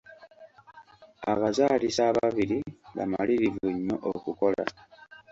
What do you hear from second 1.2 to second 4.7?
Abazaalisa ababiri bamalirivu nnyo okukola.